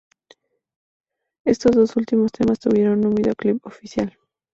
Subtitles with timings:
[1.45, 4.17] Estos dos últimos temas tuvieron un videoclip oficial.